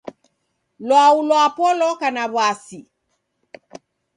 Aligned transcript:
Lwau 0.87 1.15
lwapo 1.27 1.65
loka 1.79 2.07
na 2.15 2.23
w'asi. 2.33 2.79